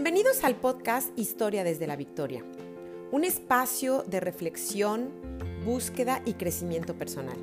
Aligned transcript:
Bienvenidos 0.00 0.44
al 0.44 0.54
podcast 0.54 1.08
Historia 1.18 1.64
desde 1.64 1.88
la 1.88 1.96
Victoria, 1.96 2.44
un 3.10 3.24
espacio 3.24 4.04
de 4.04 4.20
reflexión, 4.20 5.10
búsqueda 5.64 6.22
y 6.24 6.34
crecimiento 6.34 6.94
personal. 6.94 7.36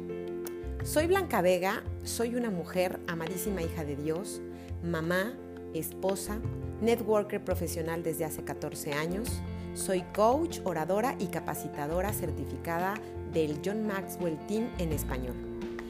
Soy 0.86 1.06
Blanca 1.08 1.42
Vega, 1.42 1.84
soy 2.04 2.34
una 2.36 2.52
mujer 2.52 3.02
amadísima 3.08 3.62
hija 3.62 3.84
de 3.84 3.98
Dios, 3.98 4.42
mamá, 4.82 5.34
esposa, 5.74 6.40
networker 6.80 7.44
profesional 7.44 8.04
desde 8.04 8.24
hace 8.24 8.46
14 8.46 8.94
años, 8.94 9.28
soy 9.74 10.04
coach, 10.14 10.60
oradora 10.64 11.18
y 11.20 11.26
capacitadora 11.26 12.14
certificada 12.14 12.94
del 13.34 13.60
John 13.66 13.86
Maxwell 13.86 14.38
Team 14.48 14.70
en 14.78 14.94
español. 14.94 15.36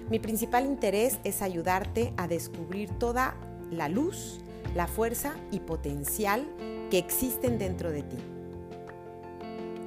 Mi 0.10 0.18
principal 0.18 0.66
interés 0.66 1.20
es 1.24 1.44
ayudarte 1.44 2.12
a 2.18 2.28
descubrir 2.28 2.90
toda 2.98 3.36
la 3.70 3.88
luz, 3.88 4.40
la 4.74 4.88
fuerza 4.88 5.36
y 5.52 5.60
potencial 5.60 6.48
que 6.90 6.98
existen 6.98 7.58
dentro 7.58 7.92
de 7.92 8.04
ti. 8.04 8.18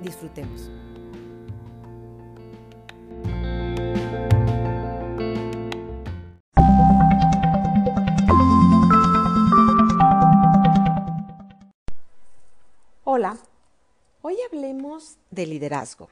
Disfrutemos. 0.02 0.70
Hola, 13.04 13.36
hoy 14.22 14.36
hablemos 14.46 15.16
de 15.30 15.46
liderazgo. 15.46 16.08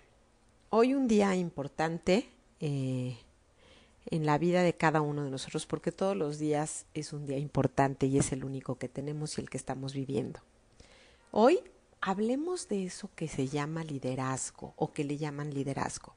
Hoy 0.70 0.94
un 0.94 1.06
día 1.06 1.36
importante 1.36 2.28
eh, 2.58 3.16
en 4.10 4.26
la 4.26 4.38
vida 4.38 4.62
de 4.62 4.74
cada 4.74 5.00
uno 5.00 5.24
de 5.24 5.30
nosotros, 5.30 5.66
porque 5.66 5.92
todos 5.92 6.16
los 6.16 6.38
días 6.38 6.86
es 6.94 7.12
un 7.12 7.26
día 7.26 7.38
importante 7.38 8.06
y 8.06 8.18
es 8.18 8.32
el 8.32 8.44
único 8.44 8.76
que 8.78 8.88
tenemos 8.88 9.36
y 9.36 9.40
el 9.40 9.50
que 9.50 9.56
estamos 9.56 9.94
viviendo. 9.94 10.40
Hoy 11.30 11.60
hablemos 12.00 12.68
de 12.68 12.84
eso 12.84 13.10
que 13.14 13.28
se 13.28 13.48
llama 13.48 13.84
liderazgo 13.84 14.74
o 14.76 14.92
que 14.92 15.04
le 15.04 15.16
llaman 15.16 15.52
liderazgo. 15.52 16.14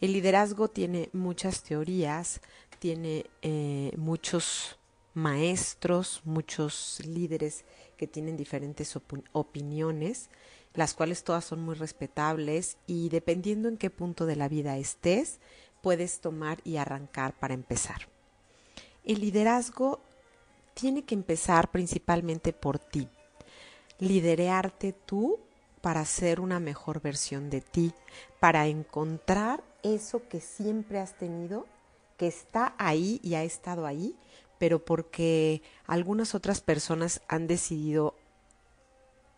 El 0.00 0.12
liderazgo 0.12 0.68
tiene 0.68 1.08
muchas 1.12 1.62
teorías, 1.62 2.40
tiene 2.78 3.26
eh, 3.42 3.92
muchos 3.96 4.78
maestros, 5.14 6.20
muchos 6.24 7.00
líderes 7.06 7.64
que 7.96 8.06
tienen 8.08 8.36
diferentes 8.36 8.98
opiniones, 9.32 10.28
las 10.74 10.94
cuales 10.94 11.22
todas 11.22 11.44
son 11.44 11.60
muy 11.60 11.76
respetables 11.76 12.76
y 12.86 13.08
dependiendo 13.08 13.68
en 13.68 13.76
qué 13.76 13.90
punto 13.90 14.26
de 14.26 14.34
la 14.36 14.48
vida 14.48 14.76
estés, 14.76 15.38
puedes 15.84 16.20
tomar 16.20 16.62
y 16.64 16.78
arrancar 16.78 17.34
para 17.34 17.52
empezar. 17.52 18.08
El 19.04 19.20
liderazgo 19.20 20.00
tiene 20.72 21.04
que 21.04 21.14
empezar 21.14 21.70
principalmente 21.70 22.54
por 22.54 22.78
ti. 22.78 23.06
Liderearte 23.98 24.94
tú 24.94 25.40
para 25.82 26.06
ser 26.06 26.40
una 26.40 26.58
mejor 26.58 27.02
versión 27.02 27.50
de 27.50 27.60
ti, 27.60 27.92
para 28.40 28.66
encontrar 28.66 29.62
eso 29.82 30.26
que 30.26 30.40
siempre 30.40 31.00
has 31.00 31.18
tenido, 31.18 31.66
que 32.16 32.28
está 32.28 32.74
ahí 32.78 33.20
y 33.22 33.34
ha 33.34 33.44
estado 33.44 33.84
ahí, 33.84 34.16
pero 34.58 34.82
porque 34.82 35.60
algunas 35.86 36.34
otras 36.34 36.62
personas 36.62 37.20
han 37.28 37.46
decidido 37.46 38.14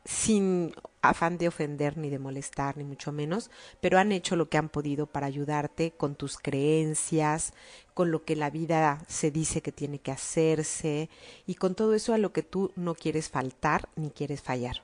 sin 0.07 0.73
afán 1.03 1.37
de 1.37 1.49
ofender 1.49 1.99
ni 1.99 2.11
de 2.11 2.19
molestar, 2.19 2.77
ni 2.77 2.85
mucho 2.85 3.13
menos, 3.13 3.51
pero 3.81 3.99
han 3.99 4.13
hecho 4.13 4.37
lo 4.37 4.49
que 4.49 4.57
han 4.57 4.69
podido 4.69 5.07
para 5.07 5.27
ayudarte 5.27 5.93
con 5.93 6.15
tus 6.15 6.39
creencias, 6.39 7.53
con 7.95 8.11
lo 8.11 8.25
que 8.25 8.37
la 8.37 8.51
vida 8.51 9.03
se 9.09 9.31
dice 9.31 9.63
que 9.63 9.73
tiene 9.73 9.99
que 9.99 10.13
hacerse 10.13 11.11
y 11.47 11.57
con 11.57 11.75
todo 11.75 11.95
eso 11.95 12.15
a 12.15 12.19
lo 12.19 12.33
que 12.33 12.43
tú 12.43 12.73
no 12.77 12.95
quieres 12.95 13.29
faltar 13.29 13.89
ni 13.97 14.11
quieres 14.11 14.41
fallar. 14.41 14.83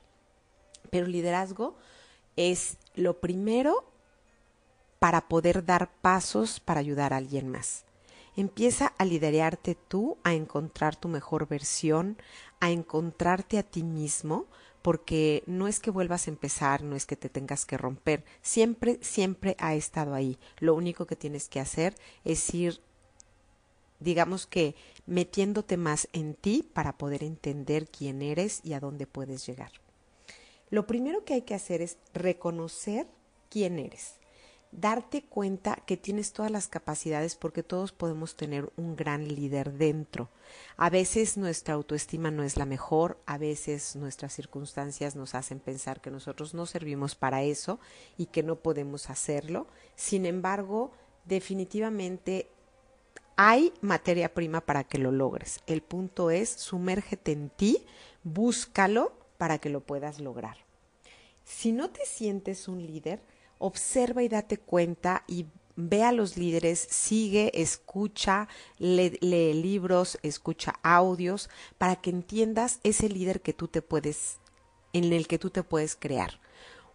Pero 0.89 1.07
liderazgo 1.07 1.75
es 2.35 2.77
lo 2.95 3.19
primero 3.19 3.85
para 4.99 5.27
poder 5.27 5.65
dar 5.65 5.91
pasos 6.01 6.59
para 6.59 6.79
ayudar 6.79 7.13
a 7.13 7.17
alguien 7.17 7.49
más. 7.49 7.85
Empieza 8.35 8.93
a 8.97 9.05
liderarte 9.05 9.75
tú, 9.75 10.17
a 10.23 10.33
encontrar 10.33 10.95
tu 10.95 11.07
mejor 11.07 11.47
versión, 11.47 12.17
a 12.59 12.71
encontrarte 12.71 13.59
a 13.59 13.63
ti 13.63 13.83
mismo, 13.83 14.47
porque 14.83 15.43
no 15.47 15.67
es 15.67 15.79
que 15.79 15.89
vuelvas 15.89 16.27
a 16.27 16.31
empezar, 16.31 16.83
no 16.83 16.95
es 16.95 17.07
que 17.07 17.15
te 17.15 17.29
tengas 17.29 17.65
que 17.65 17.77
romper, 17.77 18.23
siempre, 18.43 18.99
siempre 19.01 19.55
ha 19.57 19.73
estado 19.73 20.13
ahí. 20.13 20.37
Lo 20.59 20.75
único 20.75 21.07
que 21.07 21.15
tienes 21.15 21.49
que 21.49 21.59
hacer 21.59 21.95
es 22.25 22.53
ir, 22.53 22.79
digamos 23.99 24.45
que, 24.45 24.75
metiéndote 25.07 25.77
más 25.77 26.07
en 26.13 26.35
ti 26.35 26.69
para 26.73 26.97
poder 26.97 27.23
entender 27.23 27.87
quién 27.87 28.21
eres 28.21 28.61
y 28.63 28.73
a 28.73 28.79
dónde 28.79 29.07
puedes 29.07 29.47
llegar. 29.47 29.71
Lo 30.69 30.85
primero 30.85 31.23
que 31.25 31.33
hay 31.33 31.41
que 31.41 31.55
hacer 31.55 31.81
es 31.81 31.97
reconocer 32.13 33.07
quién 33.49 33.79
eres 33.79 34.15
darte 34.79 35.23
cuenta 35.23 35.75
que 35.85 35.97
tienes 35.97 36.33
todas 36.33 36.51
las 36.51 36.67
capacidades 36.67 37.35
porque 37.35 37.63
todos 37.63 37.91
podemos 37.91 38.35
tener 38.35 38.71
un 38.75 38.95
gran 38.95 39.27
líder 39.27 39.73
dentro. 39.73 40.29
A 40.77 40.89
veces 40.89 41.37
nuestra 41.37 41.75
autoestima 41.75 42.31
no 42.31 42.43
es 42.43 42.57
la 42.57 42.65
mejor, 42.65 43.19
a 43.25 43.37
veces 43.37 43.95
nuestras 43.95 44.33
circunstancias 44.33 45.15
nos 45.15 45.35
hacen 45.35 45.59
pensar 45.59 46.01
que 46.01 46.11
nosotros 46.11 46.53
no 46.53 46.65
servimos 46.65 47.15
para 47.15 47.43
eso 47.43 47.79
y 48.17 48.27
que 48.27 48.43
no 48.43 48.57
podemos 48.57 49.09
hacerlo. 49.09 49.67
Sin 49.95 50.25
embargo, 50.25 50.91
definitivamente 51.25 52.49
hay 53.35 53.73
materia 53.81 54.33
prima 54.33 54.61
para 54.61 54.83
que 54.83 54.97
lo 54.97 55.11
logres. 55.11 55.59
El 55.67 55.81
punto 55.81 56.31
es 56.31 56.49
sumérgete 56.49 57.31
en 57.31 57.49
ti, 57.49 57.85
búscalo 58.23 59.13
para 59.37 59.59
que 59.59 59.69
lo 59.69 59.81
puedas 59.81 60.19
lograr. 60.19 60.57
Si 61.43 61.71
no 61.71 61.89
te 61.89 62.05
sientes 62.05 62.67
un 62.67 62.85
líder, 62.85 63.21
observa 63.63 64.23
y 64.23 64.27
date 64.27 64.57
cuenta 64.57 65.23
y 65.25 65.45
ve 65.77 66.03
a 66.03 66.11
los 66.11 66.37
líderes, 66.37 66.85
sigue, 66.89 67.49
escucha, 67.53 68.49
lee, 68.77 69.17
libros, 69.21 70.19
escucha 70.21 70.75
audios 70.83 71.49
para 71.77 71.95
que 71.95 72.09
entiendas 72.09 72.79
ese 72.83 73.07
líder 73.07 73.41
que 73.41 73.53
tú 73.53 73.69
te 73.69 73.81
puedes, 73.81 74.39
en 74.91 75.13
el 75.13 75.27
que 75.27 75.39
tú 75.39 75.49
te 75.49 75.63
puedes 75.63 75.95
crear. 75.95 76.41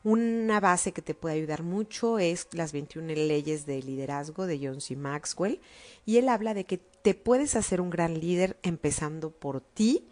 Una 0.05 0.61
base 0.61 0.93
que 0.93 1.03
te 1.03 1.15
puede 1.15 1.37
ayudar 1.37 1.63
mucho 1.63 2.19
es 2.19 2.47
las 2.53 2.73
21 2.73 3.15
leyes 3.15 3.65
de 3.67 3.83
liderazgo 3.83 4.47
de 4.47 4.61
John 4.63 4.81
C. 4.81 4.95
Maxwell 4.95 5.61
y 6.05 6.19
él 6.19 6.29
habla 6.29 6.55
de 6.55 6.65
que 6.65 6.79
te 6.79 7.15
puedes 7.15 7.57
hacer 7.57 7.81
un 7.81 7.91
gran 7.91 8.21
líder 8.21 8.59
empezando 8.63 9.31
por 9.31 9.63
ti 9.63 10.07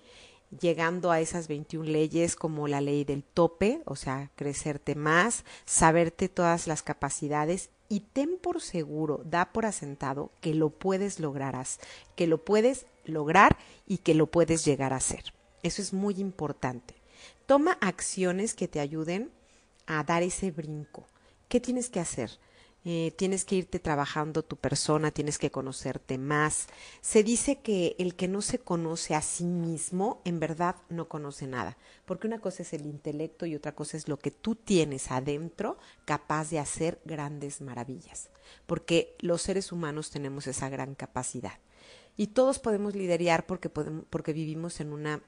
llegando 0.61 1.11
a 1.11 1.21
esas 1.21 1.49
21 1.49 1.89
leyes 1.89 2.37
como 2.37 2.69
la 2.69 2.81
ley 2.81 3.05
del 3.05 3.23
tope, 3.23 3.83
o 3.85 3.97
sea, 3.97 4.31
crecerte 4.37 4.95
más, 4.95 5.45
saberte 5.65 6.29
todas 6.29 6.67
las 6.67 6.83
capacidades 6.83 7.71
y 7.89 8.01
ten 8.01 8.39
por 8.39 8.61
seguro, 8.61 9.23
da 9.25 9.53
por 9.53 9.67
asentado 9.67 10.31
que 10.41 10.55
lo 10.55 10.71
puedes 10.71 11.21
lograr, 11.21 11.57
que 12.17 12.27
lo 12.27 12.45
puedes 12.45 12.87
lograr 13.05 13.57
y 13.87 13.99
que 13.99 14.15
lo 14.15 14.27
puedes 14.27 14.65
llegar 14.65 14.93
a 14.93 14.97
hacer. 14.97 15.33
Eso 15.63 15.83
es 15.83 15.93
muy 15.93 16.15
importante. 16.21 16.95
Toma 17.47 17.79
acciones 17.81 18.55
que 18.55 18.69
te 18.69 18.81
ayuden 18.81 19.31
a 19.87 20.03
dar 20.03 20.23
ese 20.23 20.51
brinco. 20.51 21.07
¿Qué 21.49 21.61
tienes 21.61 21.91
que 21.91 22.01
hacer? 22.01 22.31
Eh, 22.89 23.13
tienes 23.17 23.45
que 23.45 23.57
irte 23.57 23.81
trabajando 23.81 24.45
tu 24.45 24.55
persona, 24.55 25.11
tienes 25.11 25.39
que 25.39 25.51
conocerte 25.51 26.19
más. 26.19 26.69
Se 27.01 27.25
dice 27.25 27.59
que 27.59 27.97
el 27.99 28.15
que 28.15 28.29
no 28.29 28.43
se 28.43 28.61
conoce 28.61 29.17
a 29.17 29.23
sí 29.23 29.43
mismo, 29.43 30.21
en 30.25 30.39
verdad 30.39 30.77
no 30.89 31.09
conoce 31.09 31.49
nada, 31.49 31.77
porque 32.05 32.29
una 32.29 32.39
cosa 32.39 32.63
es 32.63 32.73
el 32.75 32.87
intelecto 32.87 33.45
y 33.45 33.57
otra 33.57 33.73
cosa 33.73 33.97
es 33.97 34.07
lo 34.07 34.21
que 34.21 34.31
tú 34.31 34.55
tienes 34.55 35.11
adentro 35.11 35.79
capaz 36.05 36.51
de 36.51 36.61
hacer 36.61 37.01
grandes 37.05 37.61
maravillas, 37.61 38.29
porque 38.67 39.17
los 39.19 39.43
seres 39.43 39.73
humanos 39.73 40.11
tenemos 40.11 40.47
esa 40.47 40.69
gran 40.69 40.95
capacidad. 40.95 41.59
Y 42.17 42.29
todos 42.29 42.61
podemos 42.61 42.95
liderar 42.95 43.47
porque, 43.47 43.69
podemos, 43.69 44.05
porque 44.11 44.33
vivimos 44.33 44.79
en, 44.79 44.93
una, 44.93 45.23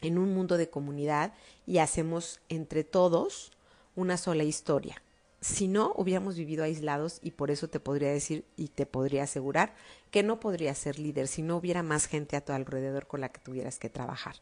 en 0.00 0.16
un 0.16 0.32
mundo 0.32 0.56
de 0.56 0.70
comunidad 0.70 1.34
y 1.66 1.78
hacemos 1.78 2.38
entre 2.48 2.84
todos 2.84 3.50
una 3.96 4.16
sola 4.16 4.44
historia 4.44 5.02
si 5.44 5.68
no, 5.68 5.92
hubiéramos 5.96 6.36
vivido 6.36 6.64
aislados 6.64 7.18
y 7.22 7.32
por 7.32 7.50
eso 7.50 7.68
te 7.68 7.78
podría 7.78 8.10
decir 8.10 8.46
y 8.56 8.68
te 8.68 8.86
podría 8.86 9.24
asegurar 9.24 9.74
que 10.10 10.22
no 10.22 10.40
podrías 10.40 10.78
ser 10.78 10.98
líder 10.98 11.28
si 11.28 11.42
no 11.42 11.58
hubiera 11.58 11.82
más 11.82 12.06
gente 12.06 12.36
a 12.36 12.40
tu 12.42 12.54
alrededor 12.54 13.06
con 13.06 13.20
la 13.20 13.28
que 13.28 13.40
tuvieras 13.40 13.78
que 13.78 13.90
trabajar. 13.90 14.36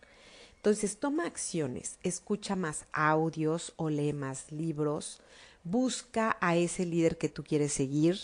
Entonces, 0.54 0.98
toma 0.98 1.26
acciones, 1.26 1.98
escucha 2.04 2.54
más 2.54 2.86
audios 2.92 3.72
o 3.74 3.90
lee 3.90 4.12
más 4.12 4.52
libros, 4.52 5.20
busca 5.64 6.36
a 6.40 6.54
ese 6.54 6.86
líder 6.86 7.18
que 7.18 7.28
tú 7.28 7.42
quieres 7.42 7.72
seguir, 7.72 8.16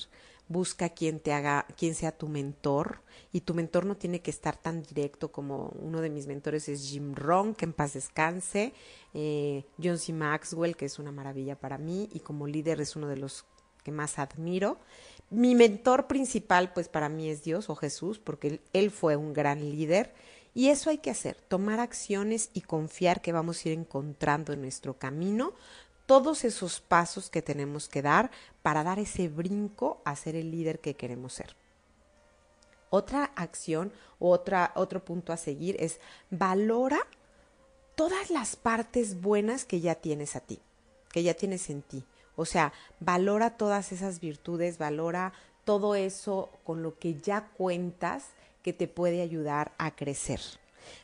busca 0.48 0.88
quien 0.88 1.20
te 1.20 1.32
haga, 1.32 1.66
quien 1.76 1.94
sea 1.94 2.12
tu 2.12 2.28
mentor, 2.28 3.02
y 3.32 3.42
tu 3.42 3.54
mentor 3.54 3.84
no 3.84 3.96
tiene 3.96 4.20
que 4.20 4.30
estar 4.30 4.56
tan 4.56 4.82
directo 4.82 5.30
como 5.30 5.68
uno 5.80 6.00
de 6.00 6.10
mis 6.10 6.26
mentores 6.26 6.68
es 6.68 6.88
Jim 6.88 7.14
Rohn, 7.14 7.54
que 7.54 7.66
en 7.66 7.72
paz 7.72 7.92
descanse, 7.92 8.72
eh, 9.14 9.64
John 9.82 9.98
C. 9.98 10.12
Maxwell, 10.12 10.76
que 10.76 10.86
es 10.86 10.98
una 10.98 11.12
maravilla 11.12 11.56
para 11.56 11.78
mí, 11.78 12.08
y 12.12 12.20
como 12.20 12.46
líder 12.46 12.80
es 12.80 12.96
uno 12.96 13.08
de 13.08 13.18
los 13.18 13.44
que 13.84 13.92
más 13.92 14.18
admiro. 14.18 14.78
Mi 15.30 15.54
mentor 15.54 16.06
principal, 16.06 16.72
pues 16.72 16.88
para 16.88 17.08
mí 17.08 17.28
es 17.28 17.42
Dios 17.42 17.68
o 17.68 17.76
Jesús, 17.76 18.18
porque 18.18 18.60
él, 18.72 18.90
fue 18.90 19.16
un 19.16 19.34
gran 19.34 19.60
líder 19.60 20.14
Y 20.54 20.68
eso 20.68 20.88
hay 20.88 20.98
que 20.98 21.10
hacer, 21.10 21.36
tomar 21.48 21.80
acciones 21.80 22.50
y 22.54 22.62
confiar 22.62 23.20
que 23.20 23.32
vamos 23.32 23.64
a 23.64 23.68
ir 23.68 23.78
encontrando 23.78 24.52
en 24.52 24.62
nuestro 24.62 24.98
camino 24.98 25.52
todos 26.08 26.44
esos 26.44 26.80
pasos 26.80 27.28
que 27.28 27.42
tenemos 27.42 27.86
que 27.86 28.00
dar 28.00 28.30
para 28.62 28.82
dar 28.82 28.98
ese 28.98 29.28
brinco 29.28 30.00
a 30.06 30.16
ser 30.16 30.36
el 30.36 30.50
líder 30.50 30.80
que 30.80 30.94
queremos 30.94 31.34
ser. 31.34 31.54
Otra 32.88 33.24
acción, 33.36 33.92
otra, 34.18 34.72
otro 34.74 35.04
punto 35.04 35.34
a 35.34 35.36
seguir 35.36 35.76
es 35.78 36.00
valora 36.30 36.98
todas 37.94 38.30
las 38.30 38.56
partes 38.56 39.20
buenas 39.20 39.66
que 39.66 39.80
ya 39.80 39.96
tienes 39.96 40.34
a 40.34 40.40
ti, 40.40 40.60
que 41.12 41.22
ya 41.22 41.34
tienes 41.34 41.68
en 41.68 41.82
ti. 41.82 42.02
O 42.36 42.46
sea, 42.46 42.72
valora 43.00 43.58
todas 43.58 43.92
esas 43.92 44.18
virtudes, 44.18 44.78
valora 44.78 45.34
todo 45.66 45.94
eso 45.94 46.48
con 46.64 46.82
lo 46.82 46.98
que 46.98 47.20
ya 47.20 47.48
cuentas 47.48 48.28
que 48.62 48.72
te 48.72 48.88
puede 48.88 49.20
ayudar 49.20 49.72
a 49.76 49.94
crecer. 49.94 50.40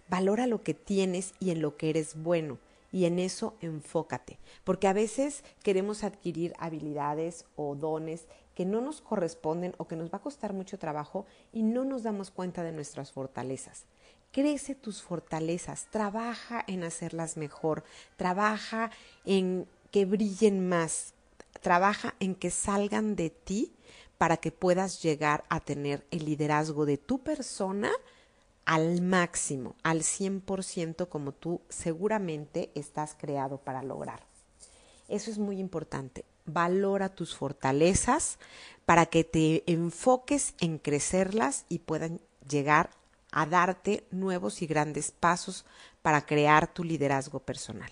Valora 0.08 0.46
lo 0.46 0.62
que 0.62 0.72
tienes 0.72 1.34
y 1.40 1.50
en 1.50 1.60
lo 1.60 1.76
que 1.76 1.90
eres 1.90 2.14
bueno 2.22 2.56
y 2.94 3.06
en 3.06 3.18
eso 3.18 3.56
enfócate, 3.60 4.38
porque 4.62 4.86
a 4.86 4.92
veces 4.92 5.42
queremos 5.64 6.04
adquirir 6.04 6.54
habilidades 6.60 7.44
o 7.56 7.74
dones 7.74 8.28
que 8.54 8.64
no 8.64 8.80
nos 8.80 9.00
corresponden 9.00 9.74
o 9.78 9.88
que 9.88 9.96
nos 9.96 10.12
va 10.12 10.18
a 10.18 10.22
costar 10.22 10.52
mucho 10.52 10.78
trabajo 10.78 11.26
y 11.52 11.64
no 11.64 11.84
nos 11.84 12.04
damos 12.04 12.30
cuenta 12.30 12.62
de 12.62 12.70
nuestras 12.70 13.10
fortalezas. 13.10 13.86
Crece 14.30 14.76
tus 14.76 15.02
fortalezas, 15.02 15.88
trabaja 15.90 16.62
en 16.68 16.84
hacerlas 16.84 17.36
mejor, 17.36 17.82
trabaja 18.16 18.92
en 19.24 19.66
que 19.90 20.04
brillen 20.04 20.68
más, 20.68 21.14
trabaja 21.62 22.14
en 22.20 22.36
que 22.36 22.52
salgan 22.52 23.16
de 23.16 23.30
ti 23.30 23.72
para 24.18 24.36
que 24.36 24.52
puedas 24.52 25.02
llegar 25.02 25.42
a 25.48 25.58
tener 25.58 26.06
el 26.12 26.26
liderazgo 26.26 26.86
de 26.86 26.96
tu 26.96 27.18
persona 27.24 27.90
al 28.64 29.02
máximo, 29.02 29.76
al 29.82 30.02
100% 30.02 31.08
como 31.08 31.32
tú 31.32 31.60
seguramente 31.68 32.70
estás 32.74 33.14
creado 33.18 33.58
para 33.58 33.82
lograr. 33.82 34.26
Eso 35.08 35.30
es 35.30 35.38
muy 35.38 35.58
importante. 35.58 36.24
Valora 36.46 37.08
tus 37.14 37.34
fortalezas 37.34 38.38
para 38.86 39.06
que 39.06 39.24
te 39.24 39.70
enfoques 39.70 40.54
en 40.60 40.78
crecerlas 40.78 41.66
y 41.68 41.80
puedan 41.80 42.20
llegar 42.48 42.90
a 43.32 43.46
darte 43.46 44.06
nuevos 44.10 44.62
y 44.62 44.66
grandes 44.66 45.10
pasos 45.10 45.64
para 46.02 46.24
crear 46.24 46.72
tu 46.72 46.84
liderazgo 46.84 47.40
personal. 47.40 47.90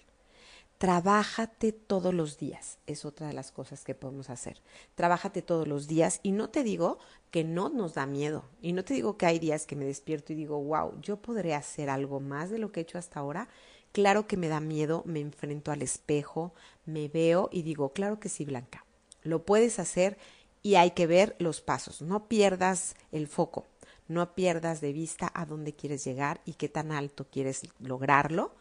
Trabájate 0.82 1.70
todos 1.70 2.12
los 2.12 2.38
días, 2.38 2.78
es 2.88 3.04
otra 3.04 3.28
de 3.28 3.32
las 3.34 3.52
cosas 3.52 3.84
que 3.84 3.94
podemos 3.94 4.30
hacer. 4.30 4.60
Trabájate 4.96 5.40
todos 5.40 5.68
los 5.68 5.86
días 5.86 6.18
y 6.24 6.32
no 6.32 6.50
te 6.50 6.64
digo 6.64 6.98
que 7.30 7.44
no 7.44 7.68
nos 7.68 7.94
da 7.94 8.04
miedo 8.04 8.46
y 8.60 8.72
no 8.72 8.84
te 8.84 8.94
digo 8.94 9.16
que 9.16 9.26
hay 9.26 9.38
días 9.38 9.64
que 9.64 9.76
me 9.76 9.84
despierto 9.84 10.32
y 10.32 10.34
digo, 10.34 10.60
wow, 10.60 11.00
yo 11.00 11.22
podré 11.22 11.54
hacer 11.54 11.88
algo 11.88 12.18
más 12.18 12.50
de 12.50 12.58
lo 12.58 12.72
que 12.72 12.80
he 12.80 12.82
hecho 12.82 12.98
hasta 12.98 13.20
ahora. 13.20 13.48
Claro 13.92 14.26
que 14.26 14.36
me 14.36 14.48
da 14.48 14.58
miedo, 14.58 15.04
me 15.06 15.20
enfrento 15.20 15.70
al 15.70 15.82
espejo, 15.82 16.52
me 16.84 17.06
veo 17.06 17.48
y 17.52 17.62
digo, 17.62 17.92
claro 17.92 18.18
que 18.18 18.28
sí, 18.28 18.44
Blanca, 18.44 18.84
lo 19.22 19.46
puedes 19.46 19.78
hacer 19.78 20.18
y 20.64 20.74
hay 20.74 20.90
que 20.90 21.06
ver 21.06 21.36
los 21.38 21.60
pasos. 21.60 22.02
No 22.02 22.26
pierdas 22.26 22.96
el 23.12 23.28
foco, 23.28 23.68
no 24.08 24.34
pierdas 24.34 24.80
de 24.80 24.92
vista 24.92 25.30
a 25.32 25.46
dónde 25.46 25.74
quieres 25.76 26.04
llegar 26.04 26.40
y 26.44 26.54
qué 26.54 26.68
tan 26.68 26.90
alto 26.90 27.28
quieres 27.30 27.68
lograrlo 27.78 28.56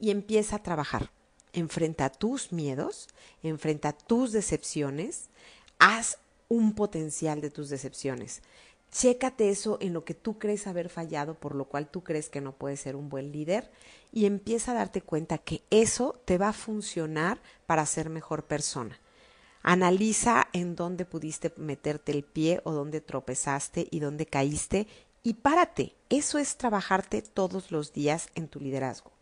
y 0.00 0.10
empieza 0.12 0.56
a 0.56 0.62
trabajar 0.62 1.10
enfrenta 1.52 2.10
tus 2.10 2.52
miedos, 2.52 3.08
enfrenta 3.42 3.92
tus 3.92 4.32
decepciones, 4.32 5.30
haz 5.78 6.18
un 6.48 6.74
potencial 6.74 7.40
de 7.40 7.50
tus 7.50 7.68
decepciones. 7.68 8.42
Chécate 8.90 9.50
eso 9.50 9.76
en 9.80 9.92
lo 9.92 10.04
que 10.04 10.14
tú 10.14 10.38
crees 10.38 10.66
haber 10.66 10.88
fallado, 10.88 11.34
por 11.34 11.54
lo 11.54 11.66
cual 11.66 11.90
tú 11.90 12.02
crees 12.02 12.30
que 12.30 12.40
no 12.40 12.52
puedes 12.52 12.80
ser 12.80 12.96
un 12.96 13.10
buen 13.10 13.32
líder, 13.32 13.70
y 14.12 14.24
empieza 14.24 14.72
a 14.72 14.76
darte 14.76 15.02
cuenta 15.02 15.36
que 15.38 15.62
eso 15.70 16.20
te 16.24 16.38
va 16.38 16.48
a 16.48 16.54
funcionar 16.54 17.40
para 17.66 17.84
ser 17.84 18.08
mejor 18.08 18.44
persona. 18.44 18.98
Analiza 19.62 20.48
en 20.54 20.74
dónde 20.74 21.04
pudiste 21.04 21.52
meterte 21.56 22.12
el 22.12 22.24
pie 22.24 22.62
o 22.64 22.72
dónde 22.72 23.02
tropezaste 23.02 23.88
y 23.90 24.00
dónde 24.00 24.24
caíste 24.24 24.86
y 25.22 25.34
párate. 25.34 25.94
Eso 26.08 26.38
es 26.38 26.56
trabajarte 26.56 27.20
todos 27.20 27.70
los 27.70 27.92
días 27.92 28.28
en 28.34 28.48
tu 28.48 28.60
liderazgo. 28.60 29.17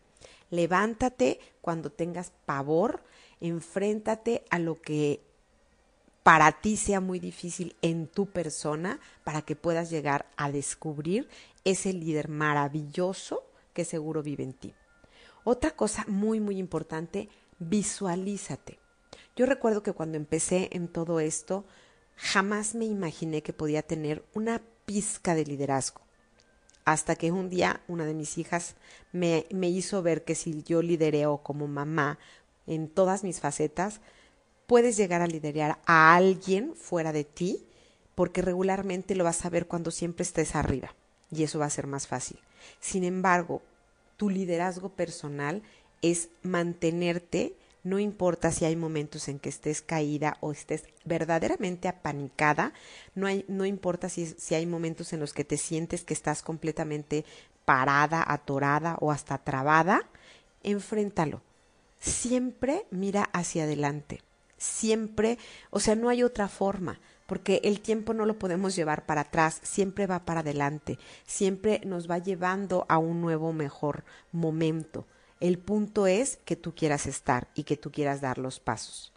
Levántate 0.49 1.39
cuando 1.61 1.91
tengas 1.91 2.31
pavor, 2.45 3.03
enfréntate 3.41 4.45
a 4.49 4.59
lo 4.59 4.75
que 4.81 5.21
para 6.23 6.51
ti 6.61 6.77
sea 6.77 6.99
muy 6.99 7.19
difícil 7.19 7.75
en 7.81 8.07
tu 8.07 8.27
persona 8.27 8.99
para 9.23 9.41
que 9.43 9.55
puedas 9.55 9.89
llegar 9.89 10.25
a 10.35 10.51
descubrir 10.51 11.29
ese 11.63 11.93
líder 11.93 12.27
maravilloso 12.27 13.43
que 13.73 13.85
seguro 13.85 14.23
vive 14.23 14.43
en 14.43 14.53
ti. 14.53 14.73
Otra 15.43 15.71
cosa 15.71 16.03
muy, 16.07 16.39
muy 16.39 16.57
importante, 16.57 17.29
visualízate. 17.59 18.79
Yo 19.35 19.45
recuerdo 19.45 19.83
que 19.83 19.93
cuando 19.93 20.17
empecé 20.17 20.69
en 20.71 20.87
todo 20.87 21.19
esto, 21.19 21.65
jamás 22.15 22.75
me 22.75 22.85
imaginé 22.85 23.43
que 23.43 23.53
podía 23.53 23.81
tener 23.81 24.25
una 24.33 24.61
pizca 24.85 25.35
de 25.35 25.45
liderazgo 25.45 26.06
hasta 26.87 27.17
que 27.17 27.33
un 27.33 27.49
día 27.49 27.81
una 27.89 28.05
de 28.05 28.13
mis 28.13 28.37
hijas 28.37 28.75
me, 29.11 29.45
me 29.51 29.67
hizo 29.67 30.01
ver 30.01 30.23
que 30.23 30.35
si 30.35 30.63
yo 30.63 30.81
lidereo 30.81 31.39
como 31.39 31.67
mamá 31.67 32.17
en 32.65 32.87
todas 32.87 33.25
mis 33.25 33.41
facetas, 33.41 33.99
puedes 34.67 34.95
llegar 34.95 35.21
a 35.21 35.27
liderar 35.27 35.79
a 35.85 36.15
alguien 36.15 36.73
fuera 36.75 37.11
de 37.11 37.25
ti, 37.25 37.65
porque 38.15 38.41
regularmente 38.41 39.15
lo 39.15 39.25
vas 39.25 39.43
a 39.43 39.49
ver 39.49 39.67
cuando 39.67 39.91
siempre 39.91 40.23
estés 40.23 40.55
arriba, 40.55 40.95
y 41.29 41.43
eso 41.43 41.59
va 41.59 41.65
a 41.65 41.69
ser 41.69 41.87
más 41.87 42.07
fácil. 42.07 42.39
Sin 42.79 43.03
embargo, 43.03 43.61
tu 44.15 44.29
liderazgo 44.29 44.87
personal 44.87 45.63
es 46.01 46.29
mantenerte 46.41 47.53
no 47.87 47.99
importa 47.99 48.51
si 48.51 48.65
hay 48.65 48.75
momentos 48.75 49.27
en 49.29 49.39
que 49.39 49.49
estés 49.49 49.81
caída 49.81 50.37
o 50.41 50.51
estés 50.51 50.83
verdaderamente 51.05 51.87
apanicada, 51.87 52.73
no, 53.15 53.27
no 53.47 53.65
importa 53.65 54.09
si, 54.09 54.25
si 54.25 54.55
hay 54.55 54.65
momentos 54.65 55.13
en 55.13 55.21
los 55.21 55.33
que 55.33 55.45
te 55.45 55.57
sientes 55.57 56.03
que 56.03 56.13
estás 56.13 56.43
completamente 56.43 57.23
parada, 57.63 58.23
atorada 58.27 58.97
o 58.99 59.11
hasta 59.11 59.37
trabada, 59.37 60.07
enfréntalo. 60.63 61.41
Siempre 61.99 62.85
mira 62.91 63.23
hacia 63.33 63.63
adelante. 63.63 64.21
Siempre, 64.57 65.37
o 65.69 65.79
sea, 65.79 65.95
no 65.95 66.09
hay 66.09 66.23
otra 66.23 66.47
forma, 66.47 66.99
porque 67.25 67.61
el 67.63 67.79
tiempo 67.79 68.13
no 68.13 68.25
lo 68.25 68.39
podemos 68.39 68.75
llevar 68.75 69.05
para 69.05 69.21
atrás, 69.21 69.59
siempre 69.63 70.07
va 70.07 70.25
para 70.25 70.39
adelante, 70.39 70.97
siempre 71.25 71.81
nos 71.85 72.09
va 72.09 72.17
llevando 72.17 72.85
a 72.89 72.97
un 72.97 73.21
nuevo, 73.21 73.53
mejor 73.53 74.03
momento. 74.31 75.05
El 75.39 75.59
punto 75.59 76.07
es 76.07 76.37
que 76.45 76.55
tú 76.55 76.73
quieras 76.73 77.05
estar 77.05 77.47
y 77.53 77.63
que 77.63 77.77
tú 77.77 77.91
quieras 77.91 78.21
dar 78.21 78.37
los 78.37 78.59
pasos. 78.59 79.13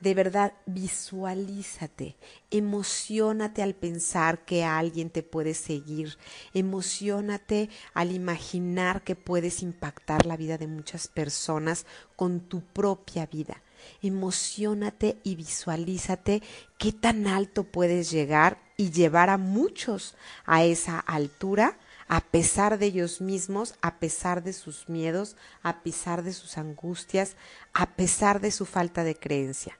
De 0.00 0.12
verdad, 0.12 0.52
visualízate, 0.66 2.16
emocionate 2.50 3.62
al 3.62 3.74
pensar 3.74 4.44
que 4.44 4.62
alguien 4.62 5.08
te 5.08 5.22
puede 5.22 5.54
seguir, 5.54 6.18
emocionate 6.52 7.70
al 7.94 8.12
imaginar 8.12 9.02
que 9.02 9.16
puedes 9.16 9.62
impactar 9.62 10.26
la 10.26 10.36
vida 10.36 10.58
de 10.58 10.66
muchas 10.66 11.08
personas 11.08 11.86
con 12.16 12.40
tu 12.40 12.60
propia 12.60 13.24
vida. 13.24 13.62
Emocionate 14.02 15.16
y 15.22 15.36
visualízate 15.36 16.42
qué 16.76 16.92
tan 16.92 17.26
alto 17.26 17.64
puedes 17.64 18.10
llegar 18.10 18.58
y 18.76 18.90
llevar 18.90 19.30
a 19.30 19.38
muchos 19.38 20.16
a 20.44 20.64
esa 20.64 20.98
altura 20.98 21.78
a 22.08 22.20
pesar 22.20 22.78
de 22.78 22.86
ellos 22.86 23.20
mismos, 23.20 23.74
a 23.80 23.98
pesar 23.98 24.42
de 24.42 24.52
sus 24.52 24.88
miedos, 24.88 25.36
a 25.62 25.82
pesar 25.82 26.22
de 26.22 26.32
sus 26.32 26.58
angustias, 26.58 27.36
a 27.72 27.96
pesar 27.96 28.40
de 28.40 28.50
su 28.50 28.66
falta 28.66 29.04
de 29.04 29.14
creencia. 29.14 29.78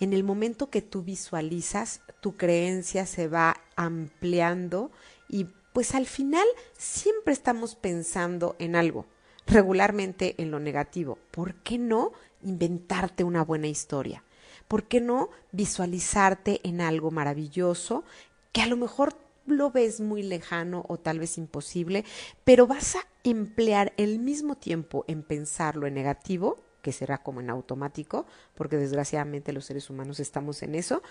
En 0.00 0.12
el 0.12 0.24
momento 0.24 0.70
que 0.70 0.82
tú 0.82 1.02
visualizas, 1.02 2.00
tu 2.20 2.36
creencia 2.36 3.06
se 3.06 3.28
va 3.28 3.56
ampliando 3.76 4.90
y 5.28 5.46
pues 5.72 5.94
al 5.94 6.06
final 6.06 6.46
siempre 6.76 7.32
estamos 7.32 7.74
pensando 7.74 8.56
en 8.58 8.76
algo, 8.76 9.06
regularmente 9.46 10.34
en 10.38 10.50
lo 10.50 10.58
negativo. 10.60 11.18
¿Por 11.30 11.54
qué 11.54 11.78
no 11.78 12.12
inventarte 12.42 13.24
una 13.24 13.44
buena 13.44 13.68
historia? 13.68 14.24
¿Por 14.68 14.84
qué 14.84 15.00
no 15.00 15.30
visualizarte 15.52 16.60
en 16.64 16.80
algo 16.80 17.10
maravilloso 17.10 18.04
que 18.52 18.62
a 18.62 18.66
lo 18.66 18.76
mejor 18.76 19.14
lo 19.46 19.70
ves 19.70 20.00
muy 20.00 20.22
lejano 20.22 20.84
o 20.88 20.98
tal 20.98 21.18
vez 21.18 21.38
imposible, 21.38 22.04
pero 22.44 22.66
vas 22.66 22.96
a 22.96 23.06
emplear 23.24 23.92
el 23.96 24.18
mismo 24.18 24.56
tiempo 24.56 25.04
en 25.08 25.22
pensarlo 25.22 25.86
en 25.86 25.94
negativo, 25.94 26.58
que 26.82 26.92
será 26.92 27.22
como 27.22 27.40
en 27.40 27.50
automático, 27.50 28.26
porque 28.54 28.76
desgraciadamente 28.76 29.52
los 29.52 29.64
seres 29.64 29.90
humanos 29.90 30.20
estamos 30.20 30.62
en 30.62 30.74
eso, 30.74 31.02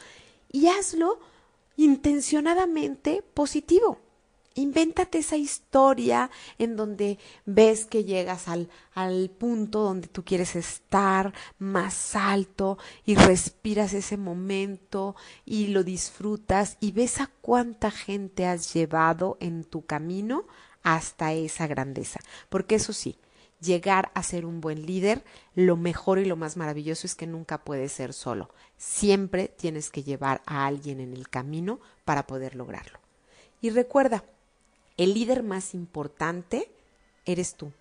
y 0.51 0.67
hazlo 0.67 1.19
intencionadamente 1.77 3.23
positivo. 3.33 3.99
Invéntate 4.53 5.19
esa 5.19 5.37
historia 5.37 6.29
en 6.57 6.75
donde 6.75 7.17
ves 7.45 7.85
que 7.85 8.03
llegas 8.03 8.47
al, 8.49 8.69
al, 8.93 9.29
punto 9.29 9.81
donde 9.81 10.07
tú 10.09 10.25
quieres 10.25 10.55
estar 10.55 11.33
más 11.57 12.15
alto 12.15 12.77
y 13.05 13.15
respiras 13.15 13.93
ese 13.93 14.17
momento 14.17 15.15
y 15.45 15.67
lo 15.67 15.83
disfrutas 15.83 16.77
y 16.81 16.91
ves 16.91 17.21
a 17.21 17.31
cuánta 17.41 17.91
gente 17.91 18.45
has 18.45 18.73
llevado 18.73 19.37
en 19.39 19.63
tu 19.63 19.85
camino 19.85 20.45
hasta 20.83 21.33
esa 21.33 21.67
grandeza. 21.67 22.19
Porque 22.49 22.75
eso 22.75 22.91
sí, 22.91 23.17
llegar 23.61 24.11
a 24.15 24.23
ser 24.23 24.45
un 24.45 24.59
buen 24.59 24.85
líder, 24.85 25.23
lo 25.55 25.77
mejor 25.77 26.19
y 26.19 26.25
lo 26.25 26.35
más 26.35 26.57
maravilloso 26.57 27.07
es 27.07 27.15
que 27.15 27.27
nunca 27.27 27.63
puedes 27.63 27.91
ser 27.91 28.13
solo. 28.13 28.49
Siempre 28.77 29.47
tienes 29.47 29.89
que 29.89 30.03
llevar 30.03 30.41
a 30.45 30.65
alguien 30.65 30.99
en 30.99 31.13
el 31.13 31.29
camino 31.29 31.79
para 32.03 32.27
poder 32.27 32.55
lograrlo. 32.55 32.99
Y 33.61 33.69
recuerda, 33.69 34.25
el 34.97 35.13
líder 35.13 35.43
más 35.43 35.73
importante 35.73 36.69
eres 37.25 37.55
tú 37.55 37.71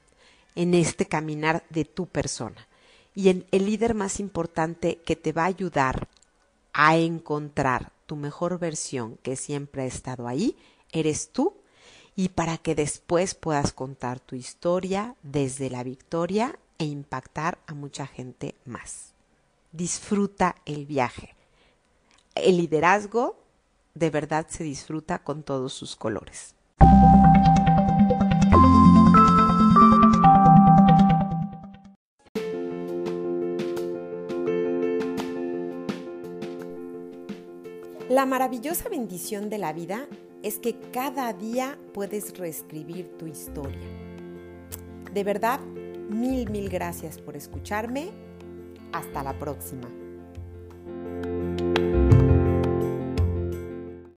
en 0.54 0.74
este 0.74 1.06
caminar 1.06 1.64
de 1.70 1.84
tu 1.84 2.06
persona. 2.06 2.66
Y 3.14 3.28
el, 3.28 3.46
el 3.50 3.66
líder 3.66 3.94
más 3.94 4.20
importante 4.20 4.98
que 4.98 5.16
te 5.16 5.32
va 5.32 5.44
a 5.44 5.46
ayudar 5.46 6.08
a 6.72 6.96
encontrar 6.96 7.92
tu 8.06 8.16
mejor 8.16 8.58
versión 8.58 9.18
que 9.22 9.36
siempre 9.36 9.82
ha 9.82 9.86
estado 9.86 10.28
ahí, 10.28 10.56
eres 10.92 11.30
tú 11.30 11.54
y 12.16 12.30
para 12.30 12.58
que 12.58 12.74
después 12.74 13.34
puedas 13.34 13.72
contar 13.72 14.20
tu 14.20 14.36
historia 14.36 15.16
desde 15.22 15.70
la 15.70 15.82
victoria 15.82 16.58
e 16.78 16.84
impactar 16.84 17.58
a 17.66 17.74
mucha 17.74 18.06
gente 18.06 18.54
más. 18.64 19.12
Disfruta 19.72 20.56
el 20.66 20.86
viaje. 20.86 21.34
El 22.34 22.56
liderazgo 22.56 23.36
de 23.94 24.10
verdad 24.10 24.46
se 24.48 24.64
disfruta 24.64 25.22
con 25.22 25.42
todos 25.42 25.72
sus 25.72 25.96
colores. 25.96 26.54
La 38.10 38.26
maravillosa 38.26 38.88
bendición 38.88 39.50
de 39.50 39.58
la 39.58 39.72
vida 39.72 40.08
es 40.42 40.58
que 40.58 40.74
cada 40.90 41.32
día 41.32 41.78
puedes 41.94 42.36
reescribir 42.36 43.16
tu 43.16 43.28
historia. 43.28 43.86
De 45.14 45.22
verdad, 45.22 45.60
mil, 45.60 46.50
mil 46.50 46.68
gracias 46.68 47.18
por 47.18 47.36
escucharme. 47.36 48.10
Hasta 48.90 49.22
la 49.22 49.38
próxima. 49.38 49.88